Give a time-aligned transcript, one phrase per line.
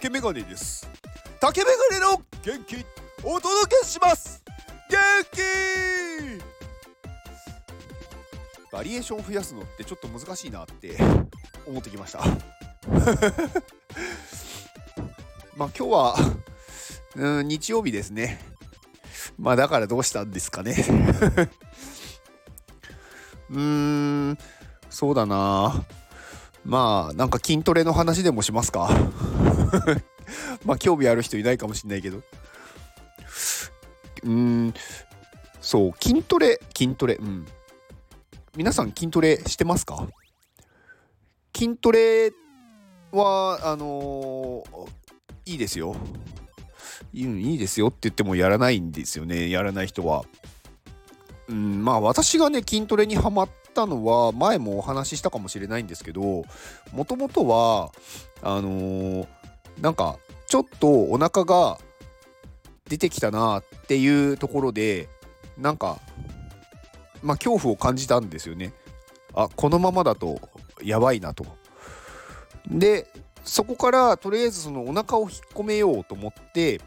[0.00, 0.88] 竹メガネです。
[1.40, 2.76] 竹メガネの元気
[3.22, 4.42] お届けします。
[4.88, 4.98] 元
[5.30, 5.42] 気！
[8.72, 10.96] バリエーションを増やすのってちょっと難しいなって
[11.68, 12.20] 思ってきました。
[15.54, 16.16] まあ今日は
[17.16, 18.40] うん日曜日ですね。
[19.38, 20.76] まあだからどうしたんですかね。
[23.50, 23.60] うー
[24.30, 24.38] ん
[24.88, 25.84] そうだな。
[26.64, 28.88] まあなんか筋トレの話でもしますか。
[30.64, 32.18] まあ興味ある人いないかもしんないけど。
[32.18, 34.74] うーん。
[35.60, 37.14] そう筋トレ筋トレ。
[37.14, 37.46] うん。
[38.56, 40.08] 皆さん筋トレしてますか？
[41.56, 42.32] 筋トレ
[43.12, 44.90] はあのー
[45.46, 45.96] いいですよ。
[47.12, 49.50] いいいいですよって言ってもやらないんですよね。
[49.50, 50.24] やらない人は。
[51.48, 56.44] うんまあ私がね筋トレにはまったのは前もお話ししたかもしれないんですけど
[56.92, 57.90] もともとは
[58.42, 59.28] あのー
[59.80, 61.78] なんかちょっとお腹が
[62.88, 65.08] 出てきたなっていうところで
[65.56, 66.00] なんか
[67.22, 68.72] まあ恐怖を感じたんですよね
[69.34, 70.40] あこのままだと
[70.82, 71.46] やばいなと
[72.68, 73.06] で
[73.44, 76.80] そこからとりあえずそのお腹を引っ込めようと思って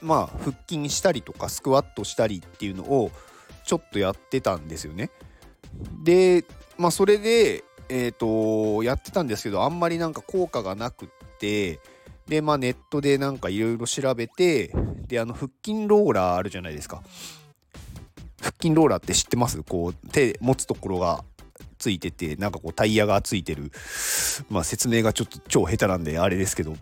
[0.00, 3.10] まあ腹筋したりとかスクワットしたりっていうのを
[3.64, 5.10] ちょっとやってたんですよね。
[6.02, 6.44] で
[6.78, 11.08] まあそれでえっ、とやってたんですけどあんまりなんか効果がなくっ
[11.40, 11.80] て
[12.28, 14.72] でまあネットでなんかいろいろ調べて
[15.08, 17.02] であの腹筋ローラーあるじゃないですか。
[18.40, 19.62] 腹筋ローラーって知ってます？
[19.62, 21.24] こう手持つところが
[21.78, 23.72] ついててなんかこうタイヤがついてる。
[24.50, 26.76] まあ説明がちょっと超下手なんであれですけど。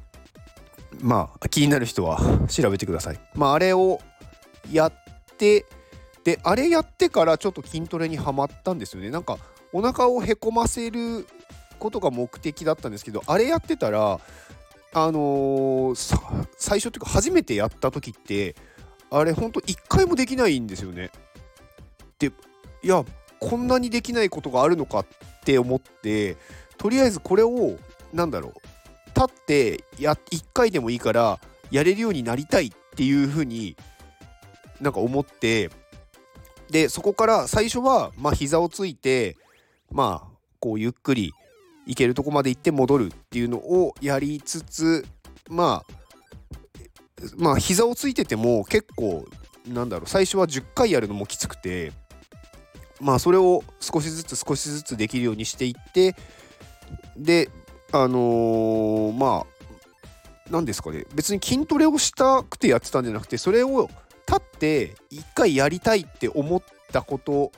[1.01, 3.21] まあ気になる人は調べてください。
[3.35, 4.01] まああれを
[4.73, 4.93] やっ
[5.37, 5.65] て
[6.25, 9.11] であれやってからちょっと筋トレにはまったんですよね。
[9.11, 9.39] なんか
[9.73, 11.27] お腹をへこませる
[11.79, 14.21] ことが目的だったんですけどあれやってたら
[14.93, 18.57] あのー最初っていうか初めてやった時って
[19.11, 21.11] あれほんと1回もできないんですよね。
[22.19, 22.33] で
[22.83, 23.05] いや
[23.41, 25.07] こんなにできないことがあるのかっ
[25.45, 26.37] て思って
[26.77, 27.79] とりあえずこれを
[28.13, 28.53] なんだろう
[29.19, 31.41] 立ってや1回でもいいから
[31.71, 33.77] やれるようになりたいっていうふうに
[34.81, 35.71] なんか思って
[36.71, 39.37] でそこから最初はまあ膝をついて
[39.91, 40.29] まあ
[40.61, 41.33] こうゆっくり
[41.89, 45.07] 行けるとこまで行って戻るっていうのをやりつつ
[45.49, 45.95] まあ
[47.37, 49.27] まあ膝をついてても結構
[49.67, 51.93] なんだろう最初は10回やるのもきつくて
[53.01, 56.15] まあそれを少しずつ少しずつできるようにしていって
[57.17, 57.51] で
[57.91, 59.59] あのーまあ
[60.51, 63.89] 何ですかね別に筋トレをしたくてやってたんじゃなくてそれを
[64.27, 66.63] 立って一回やりたいって思っ
[66.93, 67.51] たこと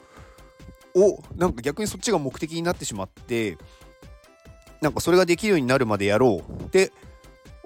[0.95, 3.59] をなんか逆にそっちが目的になってしまって
[4.81, 6.93] なんかそれができるようになるまでやろうって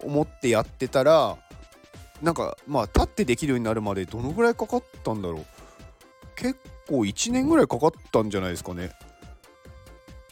[0.02, 1.36] 思ってやってたら
[2.22, 5.44] なんかまあ立ってできるようになるまでどのぐらいかかったんだろう
[6.36, 6.58] 結
[6.88, 8.90] 構1年ぐらいかかったんじゃないですかね。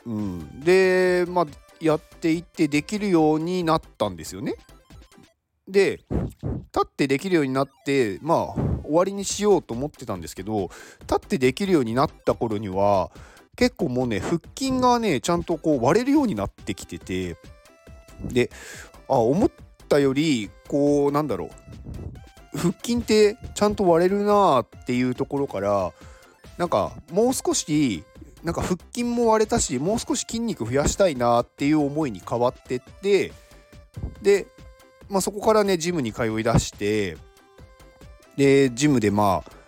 [0.04, 1.46] うん、でまあ
[1.80, 4.54] やっていってできるようになったんですよね。
[5.68, 10.70] で立ってできるようになってまあ終わりにしようと思ってたんですけど
[11.02, 13.10] 立ってできるようになった頃には
[13.56, 17.36] 結構もうね腹筋がねちゃんとこう割れるようになってきてて
[18.24, 18.50] で
[19.08, 19.50] あ思っ
[19.88, 21.50] たよりこうなんだろ
[22.54, 25.92] う腹筋ってちゃんと割れるなーっていうところから
[26.58, 28.04] なんかもう少し
[28.42, 33.32] なんか腹筋も割れたしもう少し筋肉増やしたいなっていう思いに変わってって
[34.22, 34.46] で、
[35.08, 37.16] まあ、そこからねジムに通いだして
[38.36, 39.62] でジムでまあ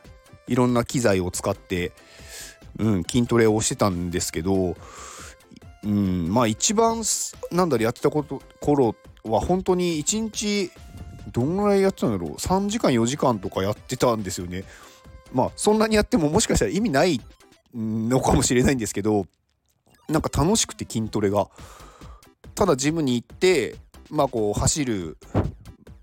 [0.47, 1.93] いろんな機材を使って、
[2.79, 4.77] うん、筋トレをしてたんですけど、
[5.85, 7.03] うん、まあ一番
[7.53, 10.71] なんだろやってたこと頃は本当に1日
[11.33, 14.65] どんぐらいやってたんだろう3時間4時間とかやってたんですよね。
[15.33, 17.21] まあそんなにやってももしかしたら意味ない
[17.75, 19.27] のかもしれないんですけど
[20.09, 21.49] なんか楽しくて筋トレが。
[22.55, 23.75] ただジムに行って
[24.11, 25.19] まあこう走る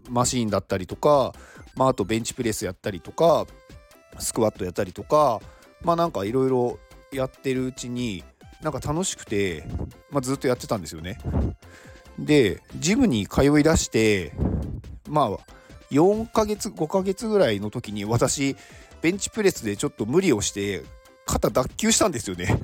[0.10, 1.34] マシーンだったりとか、
[1.76, 3.48] まあ、あとベンチプレスやったりとか
[4.20, 5.40] スクワットやったりとか
[5.84, 6.80] まあなんかいろいろ
[7.12, 8.24] やってるうちに
[8.62, 9.64] なんか楽しくて、
[10.12, 11.18] まあ、ずっとやってたんですよね。
[12.20, 14.34] でジムに通いだして
[15.10, 15.40] まあ
[15.90, 18.56] 4ヶ月5ヶ月ぐらいの時に私
[19.02, 20.84] ベンチプレスでちょっと無理をして
[21.26, 22.60] 肩脱臼したんですよね。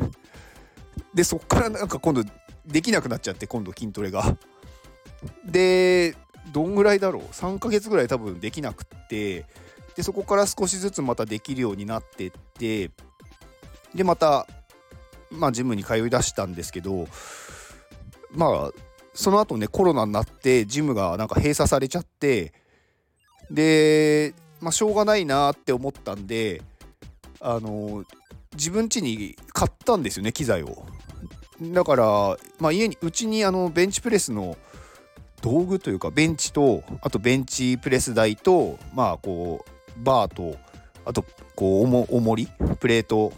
[1.14, 2.24] でそっからなんか今度
[2.66, 4.38] できなくなっちゃって今度筋トレが。
[5.46, 6.16] で
[6.54, 9.46] どんぐらいだろう？3ヶ月ぐらい多分できなくって
[9.96, 12.92] でそこから少しずつまたできるようになってって
[13.98, 14.48] でまた
[15.32, 17.08] まあジムに通いだしたんですけど
[18.32, 18.72] まあ
[19.14, 22.54] その後ねコロナになってジムがなんか閉鎖されちゃって
[23.50, 26.62] でまあしょうがないなって思ったんで
[27.42, 28.06] あの
[28.54, 30.86] 自分家に買ったんですよね機材を。
[31.60, 34.56] だから、まあ、家にうちにあのベンチプレスの
[35.42, 40.56] 道具というかベンチとあとベンチプレス台とまあこうバーと
[41.06, 42.48] あとこうおもり
[42.80, 43.34] プレート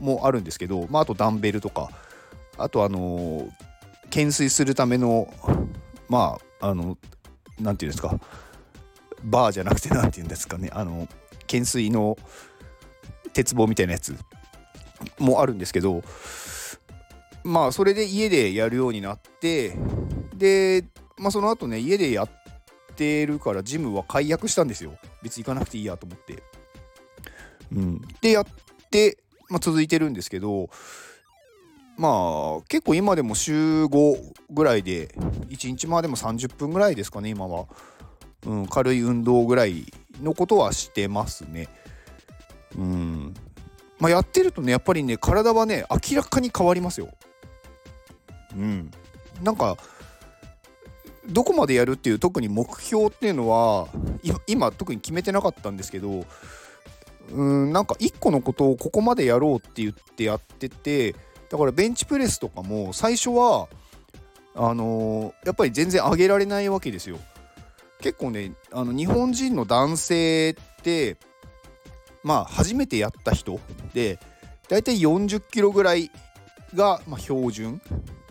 [0.00, 1.90] もあるんですけど、まあ、あとダンベルとか
[2.56, 3.48] あとあの
[4.04, 5.32] 懸垂するための
[6.08, 6.98] まああの
[7.60, 8.18] 何て言うんですか
[9.24, 11.08] バーじゃなくて何て言うんですかねあの
[11.42, 12.16] 懸垂の
[13.32, 14.16] 鉄棒みたいなやつ
[15.18, 16.02] もあるんですけど
[17.44, 19.76] まあそれで家でやるようになって
[20.34, 20.84] で、
[21.16, 22.28] まあ、その後ね家でやっ
[22.96, 26.42] てるからジムは解約したんですよ別に行かなくていいやと思って。
[27.72, 28.44] うん、でやっ
[28.90, 29.18] て、
[29.48, 30.70] まあ、続いてるんですけど
[31.96, 35.08] まあ結構今でも週5ぐらいで
[35.48, 37.66] 1日までも30分ぐらいですかね今は、
[38.46, 39.86] うん、軽い運動ぐらい
[40.22, 41.68] のことはしてますね。
[42.76, 43.34] うん。
[43.98, 47.08] まあやってるとねやっぱりね体はね明らかに変わりますよ。
[48.56, 48.90] うん。
[49.42, 49.76] なんか
[51.28, 53.88] どこまでやるっていう特に目標っていうのは
[54.46, 56.24] 今特に決めてなかったんですけど
[57.32, 61.14] うんなんか1個のことをここまでやろうって言ってやってて
[61.50, 63.68] だからベンチプレスとかも最初は
[64.54, 67.18] あのー、やっぱり全然上げられないわけですよ。
[68.00, 71.16] 結構ねあの日本人の男性って
[72.22, 73.60] まあ初めてやった人
[73.92, 74.18] で
[74.68, 76.10] 大体40キロぐらい
[76.74, 77.80] が、まあ、標準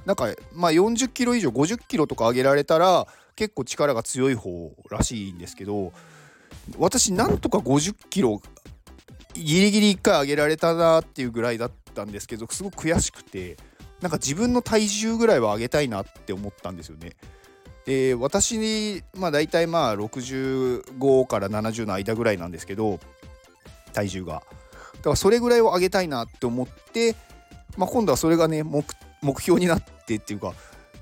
[0.05, 5.91] なんかまあ40キロ以上50キロとか上げられたら結構力が強い方らしいんですけど
[6.77, 8.41] 私なんとか50キロ
[9.43, 13.57] ギリギリ1回上げられたなっていうぐらいだったんですけどすごく悔しくて
[14.01, 17.13] なんか自分の体重ぐらいは上げたいなって思ったんですよね。
[17.85, 22.99] で私にまあ大体まあ65から70の間ぐらいなんですけど
[23.93, 24.43] 体重が
[24.97, 27.15] だからそれぐらいを上げたいなって思って、
[27.77, 28.83] まあ、今度はそれがね目
[29.41, 30.53] 標になってっていうか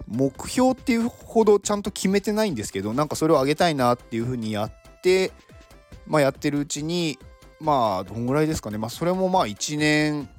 [0.07, 4.71] 目標っていうほどちゃんと決めてないんですけどなんかそれを上げたいなっていうふうにやっ
[5.01, 5.31] て
[6.05, 7.17] まあやってるうちに
[7.59, 8.77] まあどんぐらいですかね。
[8.77, 10.29] まあそれもまあ1年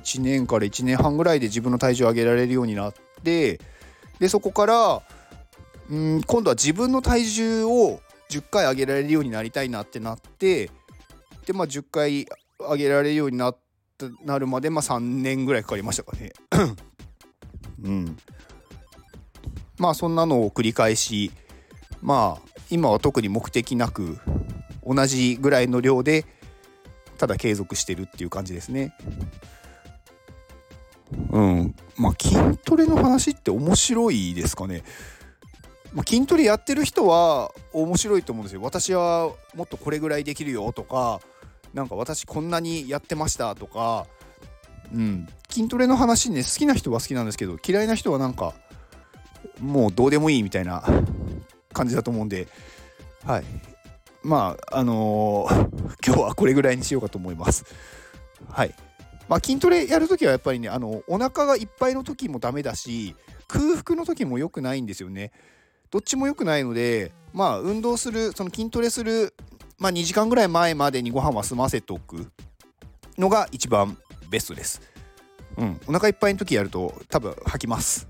[0.00, 3.60] 1年から1年半ぐらいで自分の体重を上げられるようになって
[4.18, 5.02] でそこから
[5.90, 8.00] うん今度は自分の体重を
[8.30, 10.70] 10回上げられるようになりたいなってなって
[11.46, 12.26] でまあ10回
[12.58, 13.56] 上げられるようになっ
[13.98, 16.32] たなるまでまあ3年ぐらいかかりましたかね。
[17.82, 18.16] うん。
[19.78, 21.32] まあそんなのを繰り返し
[22.02, 24.18] まあ今は特に目的なく
[24.92, 26.26] 同じぐらいの量で
[27.18, 28.94] ただ継続してるっていう感じですね。
[31.30, 34.82] うんまあ筋トレの話って面白いですかね。
[35.92, 38.62] まあ、筋トレやってる人は面白いと思うんですよ。
[38.62, 41.20] 私はもっとこれぐらいできるよとか
[41.74, 44.06] なんか私こんなにやってましたとか、
[44.94, 48.54] うん、筋トレの話ね好きな人は好きなんですけど嫌いな人はなんか
[49.60, 50.84] もうどうでもいいみたいな
[51.72, 52.48] 感じだと思うんで、
[53.24, 53.44] はい、
[54.22, 57.64] まああのー、 今日はこれぐらいにしようかと思います。
[58.48, 58.74] はい。
[59.28, 63.14] まあ、筋トレやるときはやっぱりねあのお腹がいっぱいの時もダメだし
[63.46, 65.30] 空腹の時も良くないんですよね。
[65.90, 69.34] どっちも良くないのでまあ運動するその筋トレする、
[69.78, 72.26] まあ、2時間ぐらい前までにご飯は済ませておく
[73.18, 73.96] のが一番
[74.28, 74.80] ベストです。
[75.56, 78.08] うん、お腹いっぱいの時やると多分吐きます。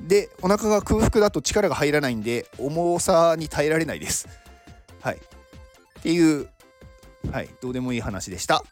[0.00, 4.28] でお腹が空腹だと力が入らないんで重さに耐えられないです。
[5.04, 5.16] はい。
[5.16, 6.48] っていう、
[7.30, 8.64] はい、どうでもいい話でした。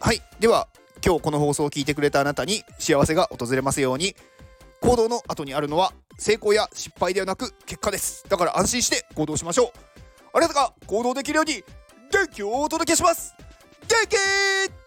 [0.00, 0.22] はい。
[0.40, 0.68] では、
[1.04, 4.16] 今日この放送を聞いてくれたあなたに幸せが訪れますように、
[4.80, 8.24] 行動の後にあるのは成功や失敗ではなく結果です。
[8.28, 9.86] だから安心して行動しましょう。
[10.32, 11.62] あなたが行動できるように
[12.10, 13.34] 元気をお届けします
[13.88, 14.85] 元気